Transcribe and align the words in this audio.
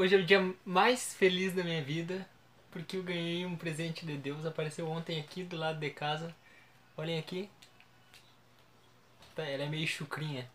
Hoje 0.00 0.14
é 0.14 0.18
o 0.18 0.24
dia 0.24 0.54
mais 0.64 1.12
feliz 1.12 1.52
da 1.52 1.62
minha 1.62 1.84
vida, 1.84 2.26
porque 2.70 2.96
eu 2.96 3.02
ganhei 3.02 3.44
um 3.44 3.54
presente 3.54 4.06
de 4.06 4.16
Deus. 4.16 4.46
Apareceu 4.46 4.88
ontem 4.88 5.20
aqui 5.20 5.44
do 5.44 5.58
lado 5.58 5.78
de 5.78 5.90
casa. 5.90 6.34
Olhem 6.96 7.18
aqui. 7.18 7.50
Tá, 9.34 9.42
ela 9.42 9.64
é 9.64 9.68
meio 9.68 9.86
chucrinha, 9.86 10.50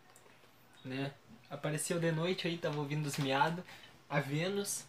né? 0.84 1.12
Apareceu 1.48 2.00
de 2.00 2.10
noite 2.10 2.48
aí, 2.48 2.58
tava 2.58 2.80
ouvindo 2.80 3.06
os 3.06 3.18
miados. 3.18 3.64
A 4.10 4.18
Vênus. 4.18 4.84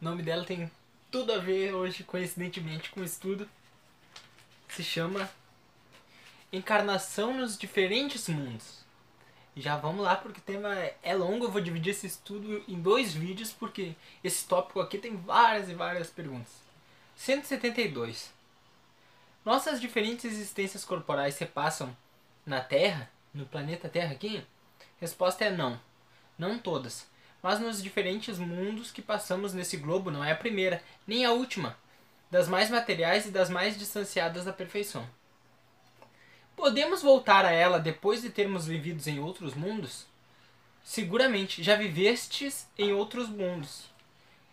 O 0.00 0.04
nome 0.04 0.22
dela 0.22 0.44
tem 0.44 0.70
tudo 1.10 1.32
a 1.32 1.38
ver 1.38 1.74
hoje, 1.74 2.04
coincidentemente, 2.04 2.90
com 2.90 3.00
o 3.00 3.04
estudo. 3.04 3.50
Se 4.68 4.84
chama 4.84 5.28
Encarnação 6.52 7.36
nos 7.36 7.58
Diferentes 7.58 8.28
Mundos. 8.28 8.83
Já 9.56 9.76
vamos 9.76 10.04
lá, 10.04 10.16
porque 10.16 10.40
o 10.40 10.42
tema 10.42 10.74
é 11.02 11.14
longo, 11.14 11.44
eu 11.44 11.50
vou 11.50 11.60
dividir 11.60 11.90
esse 11.90 12.06
estudo 12.06 12.64
em 12.66 12.80
dois 12.80 13.14
vídeos, 13.14 13.52
porque 13.52 13.94
esse 14.22 14.46
tópico 14.46 14.80
aqui 14.80 14.98
tem 14.98 15.16
várias 15.16 15.68
e 15.68 15.74
várias 15.74 16.10
perguntas. 16.10 16.52
172. 17.16 18.32
Nossas 19.44 19.80
diferentes 19.80 20.24
existências 20.24 20.84
corporais 20.84 21.34
se 21.34 21.46
passam 21.46 21.96
na 22.44 22.60
Terra, 22.60 23.08
no 23.32 23.46
planeta 23.46 23.88
Terra 23.88 24.12
aqui? 24.12 24.44
Resposta 25.00 25.44
é 25.44 25.50
não. 25.50 25.78
Não 26.36 26.58
todas. 26.58 27.06
Mas 27.42 27.60
nos 27.60 27.82
diferentes 27.82 28.38
mundos 28.38 28.90
que 28.90 29.02
passamos 29.02 29.52
nesse 29.52 29.76
globo 29.76 30.10
não 30.10 30.24
é 30.24 30.32
a 30.32 30.36
primeira, 30.36 30.82
nem 31.06 31.24
a 31.24 31.30
última, 31.30 31.76
das 32.30 32.48
mais 32.48 32.70
materiais 32.70 33.26
e 33.26 33.30
das 33.30 33.50
mais 33.50 33.78
distanciadas 33.78 34.46
da 34.46 34.52
perfeição. 34.52 35.06
Podemos 36.56 37.02
voltar 37.02 37.44
a 37.44 37.50
ela 37.50 37.78
depois 37.78 38.22
de 38.22 38.30
termos 38.30 38.66
vivido 38.66 39.06
em 39.08 39.18
outros 39.18 39.54
mundos? 39.54 40.06
Seguramente, 40.82 41.62
já 41.62 41.76
vivestes 41.76 42.68
em 42.78 42.92
outros 42.92 43.28
mundos 43.28 43.86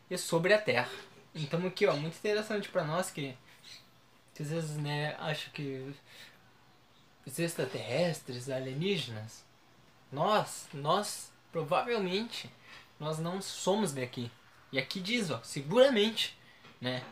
e 0.10 0.18
sobre 0.18 0.54
a 0.54 0.62
Terra. 0.62 0.90
Então 1.34 1.66
aqui, 1.66 1.86
ó, 1.86 1.96
muito 1.96 2.18
interessante 2.18 2.70
para 2.70 2.84
nós 2.84 3.10
que, 3.12 3.36
que 4.34 4.44
às 4.44 4.50
vezes, 4.50 4.78
né, 4.78 5.16
acho 5.20 5.52
que 5.52 5.94
os 7.26 7.40
extraterrestres, 7.40 8.50
alienígenas, 8.50 9.44
nós, 10.12 10.68
nós 10.74 11.32
provavelmente 11.52 12.50
nós 13.00 13.20
não 13.20 13.42
somos 13.42 13.94
daqui. 13.94 14.32
E 14.72 14.80
aqui 14.80 15.00
diz, 15.00 15.30
ó, 15.32 15.42
seguramente, 15.44 16.38
né, 16.80 17.04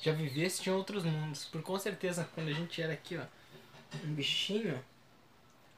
já 0.00 0.12
viveste 0.12 0.68
em 0.68 0.72
outros 0.72 1.04
mundos. 1.04 1.44
Por 1.44 1.62
com 1.62 1.78
certeza, 1.78 2.28
quando 2.34 2.48
a 2.48 2.52
gente 2.52 2.80
era 2.80 2.92
aqui, 2.92 3.16
ó, 3.16 3.24
um 4.04 4.14
bichinho, 4.14 4.82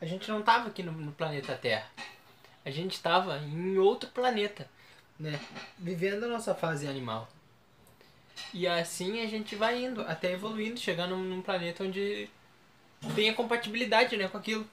a 0.01 0.07
gente 0.07 0.29
não 0.31 0.43
tava 0.43 0.69
aqui 0.69 0.83
no, 0.83 0.93
no 0.93 1.13
planeta 1.13 1.57
Terra. 1.57 1.91
A 2.65 2.71
gente 2.71 2.93
estava 2.93 3.39
em 3.39 3.79
outro 3.79 4.09
planeta, 4.11 4.69
né? 5.19 5.39
Vivendo 5.79 6.25
a 6.25 6.29
nossa 6.29 6.55
fase 6.55 6.87
animal. 6.87 7.29
E 8.53 8.67
assim 8.67 9.21
a 9.21 9.27
gente 9.27 9.57
vai 9.57 9.85
indo, 9.85 10.03
até 10.03 10.33
evoluindo, 10.33 10.79
chegar 10.79 11.07
num, 11.07 11.23
num 11.23 11.43
planeta 11.43 11.85
onde 11.85 12.29
tem 13.15 13.29
a 13.29 13.35
compatibilidade 13.35 14.17
né, 14.17 14.29
com 14.29 14.39
aquilo. 14.39 14.69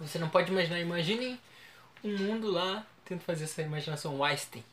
Você 0.00 0.18
não 0.18 0.28
pode 0.28 0.50
imaginar, 0.50 0.80
imaginem 0.80 1.38
um 2.02 2.16
mundo 2.16 2.50
lá, 2.50 2.86
tento 3.04 3.22
fazer 3.22 3.44
essa 3.44 3.62
imaginação, 3.62 4.22
Einstein. 4.24 4.64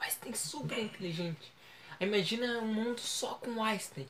Einstein 0.00 0.34
super 0.34 0.78
inteligente. 0.78 1.52
Imagina 2.00 2.58
um 2.60 2.72
mundo 2.72 3.00
só 3.00 3.34
com 3.34 3.62
Einstein 3.62 4.06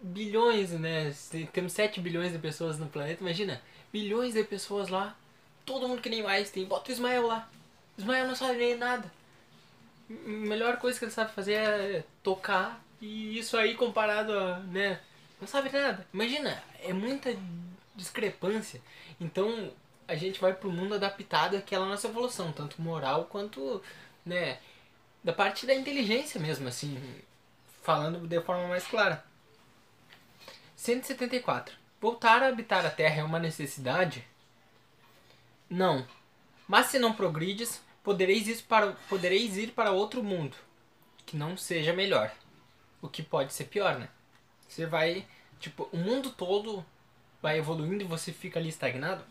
bilhões, 0.00 0.70
né? 0.72 1.14
Temos 1.52 1.72
7 1.72 2.00
bilhões 2.00 2.32
de 2.32 2.38
pessoas 2.38 2.78
no 2.78 2.86
planeta, 2.86 3.22
imagina, 3.22 3.60
bilhões 3.92 4.34
de 4.34 4.44
pessoas 4.44 4.88
lá, 4.88 5.16
todo 5.64 5.88
mundo 5.88 6.02
que 6.02 6.08
nem 6.08 6.22
mais 6.22 6.50
tem, 6.50 6.64
bota 6.64 6.90
o 6.90 6.92
Ismael 6.92 7.26
lá. 7.26 7.48
Ismael 7.98 8.26
não 8.26 8.34
sabe 8.34 8.58
nem 8.58 8.76
nada. 8.76 9.10
A 10.08 10.12
melhor 10.28 10.76
coisa 10.78 10.98
que 10.98 11.04
ele 11.04 11.12
sabe 11.12 11.32
fazer 11.32 11.54
é 11.54 12.04
tocar 12.22 12.84
e 13.00 13.38
isso 13.38 13.56
aí 13.56 13.74
comparado 13.74 14.32
a, 14.32 14.58
né, 14.60 15.00
não 15.40 15.48
sabe 15.48 15.70
nada. 15.70 16.06
Imagina, 16.12 16.62
é 16.82 16.92
muita 16.92 17.36
discrepância. 17.94 18.80
Então, 19.20 19.72
a 20.06 20.14
gente 20.14 20.40
vai 20.40 20.52
pro 20.54 20.70
mundo 20.70 20.94
adaptado 20.94 21.56
àquela 21.56 21.86
nossa 21.86 22.06
evolução, 22.06 22.52
tanto 22.52 22.80
moral 22.80 23.24
quanto, 23.24 23.82
né, 24.24 24.58
da 25.24 25.32
parte 25.32 25.66
da 25.66 25.74
inteligência 25.74 26.40
mesmo, 26.40 26.68
assim, 26.68 26.96
falando 27.82 28.26
de 28.26 28.40
forma 28.40 28.68
mais 28.68 28.86
clara. 28.86 29.24
174. 30.86 31.74
Voltar 32.00 32.44
a 32.44 32.46
habitar 32.46 32.86
a 32.86 32.90
Terra 32.90 33.20
é 33.20 33.24
uma 33.24 33.40
necessidade? 33.40 34.24
Não. 35.68 36.06
Mas 36.68 36.86
se 36.86 36.98
não 37.00 37.12
progrides, 37.12 37.82
podereis 38.04 38.46
ir 38.46 38.62
para, 38.62 38.92
podereis 39.08 39.56
ir 39.56 39.72
para 39.72 39.90
outro 39.90 40.22
mundo, 40.22 40.56
que 41.24 41.36
não 41.36 41.56
seja 41.56 41.92
melhor. 41.92 42.32
O 43.02 43.08
que 43.08 43.20
pode 43.20 43.52
ser 43.52 43.64
pior, 43.64 43.98
né? 43.98 44.08
Você 44.68 44.86
vai, 44.86 45.26
tipo, 45.58 45.88
o 45.92 45.96
mundo 45.96 46.30
todo 46.30 46.86
vai 47.42 47.58
evoluindo 47.58 48.04
e 48.04 48.06
você 48.06 48.32
fica 48.32 48.60
ali 48.60 48.68
estagnado? 48.68 49.24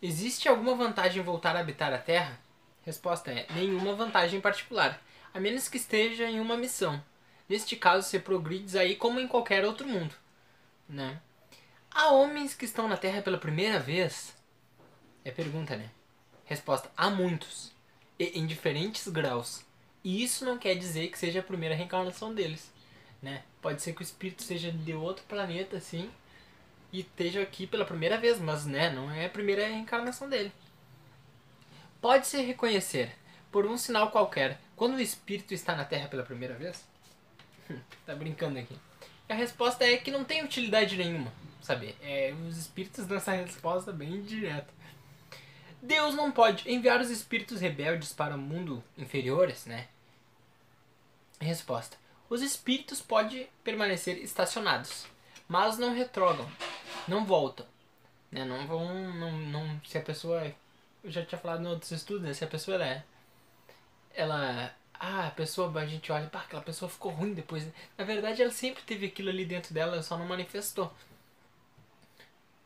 Existe 0.00 0.48
alguma 0.48 0.74
vantagem 0.74 1.20
em 1.20 1.24
voltar 1.24 1.54
a 1.54 1.60
habitar 1.60 1.92
a 1.92 1.98
Terra? 1.98 2.40
Resposta 2.86 3.30
é: 3.30 3.46
nenhuma 3.50 3.94
vantagem 3.94 4.38
em 4.38 4.42
particular, 4.42 4.98
a 5.34 5.38
menos 5.38 5.68
que 5.68 5.76
esteja 5.76 6.24
em 6.24 6.40
uma 6.40 6.56
missão. 6.56 7.02
Neste 7.48 7.76
caso, 7.76 8.06
você 8.06 8.18
progride 8.18 8.78
aí 8.78 8.94
como 8.94 9.18
em 9.18 9.26
qualquer 9.26 9.64
outro 9.64 9.88
mundo, 9.88 10.14
né? 10.88 11.20
Há 11.90 12.10
homens 12.10 12.54
que 12.54 12.64
estão 12.64 12.86
na 12.86 12.96
Terra 12.96 13.22
pela 13.22 13.38
primeira 13.38 13.80
vez? 13.80 14.36
É 15.24 15.30
pergunta, 15.30 15.76
né? 15.76 15.90
Resposta: 16.44 16.90
há 16.96 17.08
muitos, 17.08 17.72
e 18.18 18.38
em 18.38 18.46
diferentes 18.46 19.08
graus. 19.08 19.64
E 20.04 20.22
isso 20.22 20.44
não 20.44 20.58
quer 20.58 20.74
dizer 20.74 21.08
que 21.08 21.18
seja 21.18 21.40
a 21.40 21.42
primeira 21.42 21.74
reencarnação 21.74 22.34
deles, 22.34 22.70
né? 23.22 23.42
Pode 23.60 23.82
ser 23.82 23.94
que 23.94 24.00
o 24.00 24.02
espírito 24.02 24.42
seja 24.42 24.70
de 24.70 24.94
outro 24.94 25.24
planeta, 25.24 25.76
assim, 25.78 26.10
e 26.92 27.00
esteja 27.00 27.42
aqui 27.42 27.66
pela 27.66 27.84
primeira 27.84 28.16
vez, 28.16 28.38
mas, 28.38 28.64
né, 28.64 28.90
não 28.90 29.10
é 29.10 29.26
a 29.26 29.30
primeira 29.30 29.66
reencarnação 29.66 30.28
dele. 30.28 30.52
Pode-se 32.00 32.40
reconhecer, 32.40 33.16
por 33.50 33.66
um 33.66 33.76
sinal 33.76 34.10
qualquer, 34.10 34.60
quando 34.76 34.94
o 34.94 35.00
espírito 35.00 35.52
está 35.52 35.74
na 35.74 35.84
Terra 35.84 36.08
pela 36.08 36.22
primeira 36.22 36.54
vez? 36.54 36.86
tá 38.06 38.14
brincando 38.14 38.58
aqui. 38.58 38.76
A 39.28 39.34
resposta 39.34 39.84
é 39.84 39.96
que 39.96 40.10
não 40.10 40.24
tem 40.24 40.44
utilidade 40.44 40.96
nenhuma, 40.96 41.32
sabe? 41.60 41.94
É, 42.02 42.34
os 42.48 42.56
espíritos 42.56 43.06
dão 43.06 43.18
essa 43.18 43.32
resposta 43.32 43.92
bem 43.92 44.22
direta. 44.22 44.72
Deus 45.80 46.14
não 46.14 46.32
pode 46.32 46.68
enviar 46.70 47.00
os 47.00 47.10
espíritos 47.10 47.60
rebeldes 47.60 48.12
para 48.12 48.34
o 48.34 48.38
mundo 48.38 48.82
inferiores, 48.96 49.66
né? 49.66 49.86
Resposta. 51.40 51.96
Os 52.28 52.42
espíritos 52.42 53.00
podem 53.00 53.48
permanecer 53.62 54.18
estacionados, 54.18 55.06
mas 55.46 55.78
não 55.78 55.94
retrogam, 55.94 56.50
não 57.06 57.24
voltam. 57.24 57.66
Né? 58.30 58.44
Não 58.44 58.66
vão. 58.66 59.12
Não, 59.14 59.32
não, 59.32 59.80
se 59.86 59.96
a 59.96 60.02
pessoa. 60.02 60.52
Eu 61.02 61.10
já 61.10 61.24
tinha 61.24 61.38
falado 61.38 61.62
em 61.62 61.68
outros 61.68 61.90
estudos, 61.92 62.22
né? 62.22 62.34
Se 62.34 62.44
a 62.44 62.48
pessoa 62.48 62.74
ela, 62.74 62.86
é, 62.86 63.04
ela 64.14 64.74
ah, 65.00 65.28
a 65.28 65.30
pessoa, 65.30 65.72
a 65.80 65.86
gente 65.86 66.10
olha, 66.10 66.26
pá, 66.26 66.40
aquela 66.40 66.62
pessoa 66.62 66.90
ficou 66.90 67.12
ruim 67.12 67.32
depois. 67.32 67.66
Na 67.96 68.04
verdade, 68.04 68.42
ela 68.42 68.50
sempre 68.50 68.82
teve 68.82 69.06
aquilo 69.06 69.28
ali 69.30 69.44
dentro 69.44 69.72
dela, 69.72 70.02
só 70.02 70.18
não 70.18 70.26
manifestou. 70.26 70.92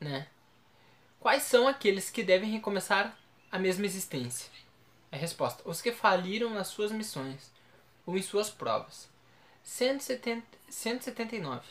Né? 0.01 0.27
Quais 1.21 1.43
são 1.43 1.69
aqueles 1.69 2.11
que 2.11 2.23
devem 2.23 2.51
recomeçar 2.51 3.17
a 3.51 3.59
mesma 3.59 3.85
existência? 3.85 4.51
A 5.11 5.17
resposta: 5.17 5.63
os 5.69 5.83
que 5.83 5.93
faliram 5.93 6.51
nas 6.51 6.69
suas 6.69 6.91
missões 6.91 7.53
ou 8.07 8.17
em 8.17 8.23
suas 8.23 8.51
provas. 8.51 9.09
170, 9.63 10.43
179. 10.69 11.63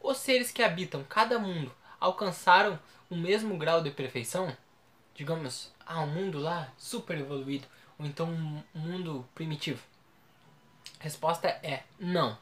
Os 0.00 0.18
seres 0.18 0.52
que 0.52 0.62
habitam 0.62 1.02
cada 1.04 1.38
mundo 1.38 1.74
alcançaram 1.98 2.78
o 3.08 3.16
mesmo 3.16 3.56
grau 3.58 3.82
de 3.82 3.90
perfeição? 3.90 4.56
Digamos, 5.14 5.72
ah, 5.84 6.00
um 6.02 6.06
mundo 6.06 6.38
lá 6.38 6.72
super 6.78 7.18
evoluído, 7.18 7.66
ou 7.98 8.06
então 8.06 8.28
um 8.28 8.78
mundo 8.78 9.28
primitivo. 9.34 9.82
Resposta 11.00 11.48
é 11.48 11.82
não. 11.98 12.38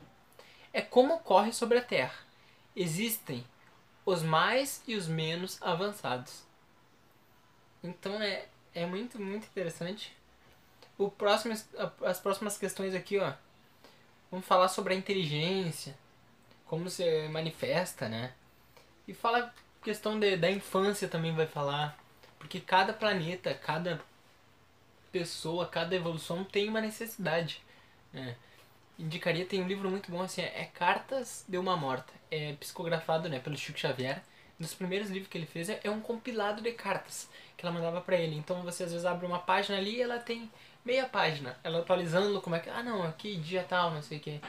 É 0.73 0.83
como 0.83 1.15
ocorre 1.15 1.53
sobre 1.53 1.79
a 1.79 1.83
Terra. 1.83 2.15
Existem 2.77 3.45
os 4.05 4.23
mais 4.23 4.83
e 4.87 4.95
os 4.97 5.07
menos 5.07 5.63
avançados. 5.63 6.43
Então 7.83 8.21
é, 8.21 8.47
é 8.75 8.85
muito, 8.85 9.21
muito 9.21 9.47
interessante. 9.47 10.15
O 10.99 11.09
próximo, 11.11 11.55
as 12.05 12.19
próximas 12.19 12.59
questões 12.59 12.95
aqui, 12.95 13.19
ó. 13.19 13.33
Vamos 14.31 14.45
falar 14.45 14.69
sobre 14.69 14.93
a 14.93 14.97
inteligência, 14.97 15.97
como 16.67 16.91
se 16.91 17.29
manifesta, 17.29 18.09
né? 18.09 18.35
E 19.07 19.15
fala 19.15 19.55
questão 19.83 20.19
de, 20.19 20.37
da 20.37 20.51
infância 20.51 21.09
também 21.09 21.35
vai 21.35 21.47
falar. 21.47 21.97
Porque 22.39 22.61
cada 22.61 22.93
planeta, 22.93 23.55
cada 23.55 24.01
pessoa, 25.13 25.67
cada 25.67 25.95
evolução 25.95 26.45
tem 26.45 26.69
uma 26.69 26.81
necessidade. 26.81 27.63
Né? 28.13 28.37
Indicaria, 28.99 29.47
tem 29.47 29.63
um 29.63 29.69
livro 29.69 29.89
muito 29.91 30.11
bom 30.11 30.23
assim, 30.23 30.43
é 30.43 30.69
Cartas 30.75 31.45
de 31.49 31.57
uma 31.57 31.77
Morta. 31.77 32.13
É 32.31 32.55
psicografado, 32.55 33.29
né, 33.29 33.39
pelo 33.39 33.57
Chico 33.57 33.79
Xavier. 33.79 34.23
Um 34.59 34.65
dos 34.65 34.75
primeiros 34.75 35.09
livros 35.09 35.31
que 35.31 35.39
ele 35.39 35.47
fez 35.47 35.69
é, 35.69 35.81
é 35.85 35.91
um 35.91 36.01
compilado 36.01 36.61
de 36.61 36.73
cartas 36.73 37.29
que 37.57 37.65
ela 37.65 37.73
mandava 37.73 38.01
para 38.01 38.17
ele. 38.17 38.37
Então 38.37 38.63
você 38.63 38.85
às 38.85 38.93
vezes 38.93 39.07
abre 39.07 39.25
uma 39.25 39.39
página 39.39 39.79
ali 39.79 39.97
e 39.97 40.03
ela 40.03 40.19
tem 40.19 40.51
meia 40.85 41.07
página, 41.07 41.57
ela 41.63 41.79
atualizando 41.79 42.41
como 42.41 42.57
é 42.57 42.61
que. 42.61 42.69
Ah, 42.69 42.83
não, 42.83 43.03
aqui 43.05 43.37
dia 43.37 43.63
tal, 43.63 43.93
não 43.93 44.03
sei 44.03 44.19
o 44.19 44.21
que. 44.21 44.41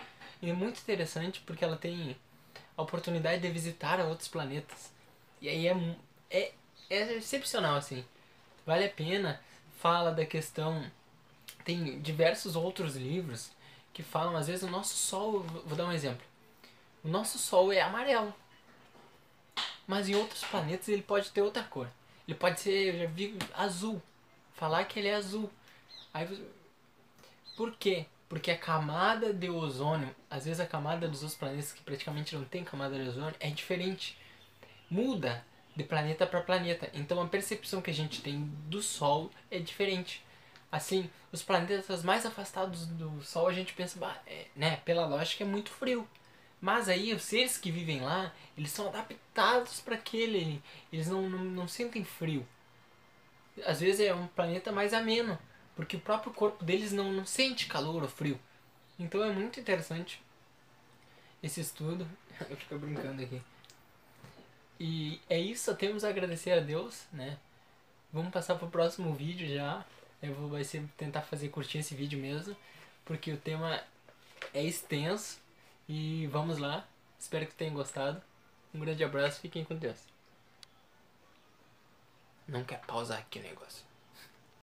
E 0.41 0.49
é 0.49 0.53
muito 0.53 0.79
interessante 0.79 1.41
porque 1.41 1.63
ela 1.63 1.75
tem 1.75 2.15
a 2.75 2.81
oportunidade 2.81 3.41
de 3.41 3.49
visitar 3.49 3.99
outros 3.99 4.27
planetas. 4.27 4.91
E 5.41 5.47
aí 5.47 5.67
é, 5.67 5.95
é, 6.29 6.51
é 6.89 7.13
excepcional, 7.17 7.75
assim. 7.75 8.03
Vale 8.65 8.85
a 8.85 8.89
pena. 8.89 9.39
Fala 9.79 10.11
da 10.11 10.25
questão. 10.25 10.89
Tem 11.63 11.99
diversos 12.01 12.55
outros 12.55 12.95
livros 12.95 13.51
que 13.93 14.03
falam, 14.03 14.35
às 14.35 14.47
vezes, 14.47 14.63
o 14.63 14.71
nosso 14.71 14.95
Sol. 14.95 15.41
Vou 15.41 15.77
dar 15.77 15.85
um 15.85 15.91
exemplo. 15.91 16.25
O 17.03 17.07
nosso 17.07 17.37
Sol 17.37 17.71
é 17.71 17.81
amarelo. 17.81 18.33
Mas 19.87 20.07
em 20.07 20.15
outros 20.15 20.43
planetas 20.43 20.87
ele 20.87 21.01
pode 21.01 21.31
ter 21.31 21.41
outra 21.41 21.63
cor. 21.63 21.89
Ele 22.27 22.37
pode 22.37 22.59
ser, 22.59 22.93
eu 22.93 22.99
já 22.99 23.05
vi, 23.07 23.37
azul. 23.55 24.01
Falar 24.53 24.85
que 24.85 24.99
ele 24.99 25.07
é 25.07 25.15
azul. 25.15 25.49
Aí, 26.13 26.27
por 27.57 27.75
quê? 27.75 28.05
Porque 28.27 28.51
a 28.51 28.57
camada 28.57 29.33
de 29.33 29.49
ozônio, 29.49 30.15
às 30.29 30.45
vezes 30.45 30.59
a 30.59 30.67
camada 30.67 31.07
dos 31.07 31.23
outros 31.23 31.39
planetas 31.39 31.73
que 31.73 31.81
praticamente 31.81 32.35
não 32.35 32.45
tem 32.45 32.63
camada 32.63 32.95
de 32.95 33.09
ozônio, 33.09 33.33
é 33.39 33.49
diferente. 33.49 34.15
Muda 34.91 35.43
de 35.75 35.83
planeta 35.83 36.27
para 36.27 36.41
planeta. 36.41 36.89
Então 36.93 37.19
a 37.21 37.27
percepção 37.27 37.81
que 37.81 37.89
a 37.89 37.93
gente 37.93 38.21
tem 38.21 38.43
do 38.67 38.83
Sol 38.83 39.31
é 39.49 39.57
diferente. 39.57 40.23
Assim, 40.71 41.09
os 41.31 41.41
planetas 41.41 42.03
mais 42.03 42.25
afastados 42.25 42.85
do 42.85 43.21
Sol 43.23 43.47
a 43.47 43.53
gente 43.53 43.73
pensa, 43.73 43.99
é, 44.27 44.45
né, 44.55 44.77
pela 44.85 45.05
lógica 45.05 45.43
é 45.43 45.47
muito 45.47 45.71
frio. 45.71 46.07
Mas 46.61 46.89
aí 46.89 47.13
os 47.13 47.23
seres 47.23 47.57
que 47.57 47.71
vivem 47.71 48.01
lá, 48.01 48.33
eles 48.57 48.71
são 48.71 48.87
adaptados 48.87 49.79
para 49.79 49.95
aquele, 49.95 50.61
eles 50.91 51.07
não, 51.07 51.29
não, 51.29 51.43
não 51.43 51.67
sentem 51.67 52.03
frio. 52.03 52.45
Às 53.65 53.79
vezes 53.79 54.01
é 54.01 54.13
um 54.13 54.27
planeta 54.27 54.71
mais 54.71 54.93
ameno, 54.93 55.39
porque 55.75 55.95
o 55.95 56.01
próprio 56.01 56.33
corpo 56.33 56.63
deles 56.63 56.91
não, 56.91 57.11
não 57.11 57.25
sente 57.25 57.67
calor 57.67 58.03
ou 58.03 58.09
frio. 58.09 58.39
Então 58.99 59.23
é 59.23 59.31
muito 59.31 59.59
interessante 59.59 60.21
esse 61.41 61.61
estudo. 61.61 62.07
Eu 62.49 62.57
fico 62.57 62.77
brincando 62.77 63.21
aqui. 63.21 63.41
E 64.79 65.19
é 65.29 65.39
isso, 65.39 65.73
temos 65.75 66.03
a 66.03 66.09
agradecer 66.09 66.51
a 66.51 66.59
Deus, 66.59 67.05
né? 67.11 67.37
Vamos 68.11 68.31
passar 68.31 68.55
para 68.55 68.67
o 68.67 68.71
próximo 68.71 69.13
vídeo 69.13 69.47
já. 69.47 69.85
Eu 70.21 70.33
vou 70.35 70.49
vai 70.49 70.63
ser, 70.63 70.83
tentar 70.97 71.21
fazer 71.21 71.49
curtir 71.49 71.79
esse 71.79 71.95
vídeo 71.95 72.19
mesmo, 72.19 72.55
porque 73.05 73.31
o 73.31 73.37
tema 73.37 73.81
é 74.53 74.63
extenso 74.63 75.39
e 75.87 76.27
vamos 76.27 76.57
lá. 76.57 76.87
Espero 77.19 77.45
que 77.45 77.53
tenham 77.53 77.73
gostado. 77.73 78.21
Um 78.73 78.79
grande 78.79 79.03
abraço, 79.03 79.39
fiquem 79.39 79.63
com 79.63 79.75
Deus. 79.75 79.97
Não 82.47 82.63
quer 82.63 82.79
pausar 82.81 83.19
aqui 83.19 83.39
o 83.39 83.43
negócio. 83.43 83.88